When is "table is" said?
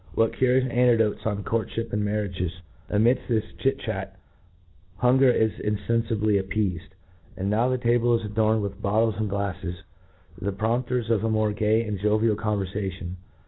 7.77-8.25